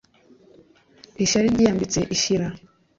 [1.23, 2.47] Ishyari ryiyambitse ishyira